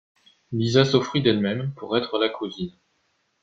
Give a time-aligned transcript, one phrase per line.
[0.51, 2.73] Lisa s’offrit d’elle-même pour être la cousine.